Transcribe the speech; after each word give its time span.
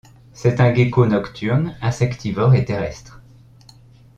C'est 0.33 0.59
un 0.59 0.73
gecko 0.73 1.05
nocturne, 1.05 1.77
insectivore 1.79 2.55
et 2.55 2.65
terrestre. 2.65 3.21